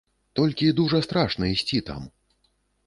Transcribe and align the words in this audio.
Толькі 0.39 0.71
дужа 0.79 1.03
страшна 1.09 1.43
ісці 1.55 1.85
там. 1.93 2.11